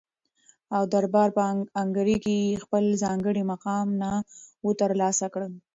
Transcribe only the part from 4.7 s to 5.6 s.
تر لاسه کړی